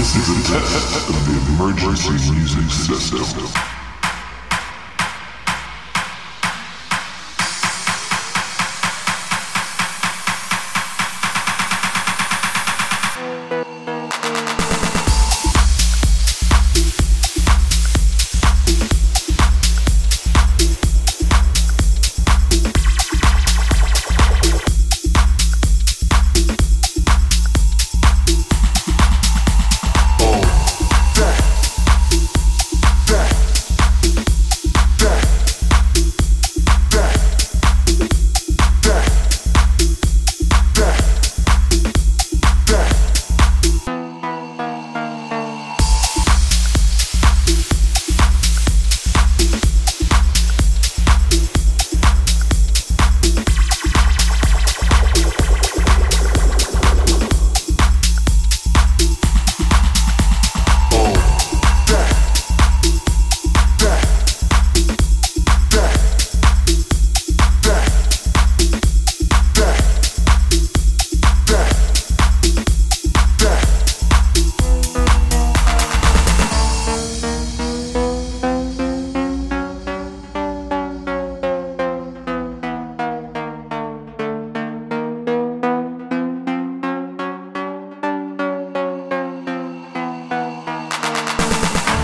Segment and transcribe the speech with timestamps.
[0.00, 3.79] This is a test of the emergency music system.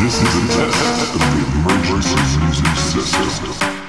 [0.00, 3.79] This is a test of the emergency music system.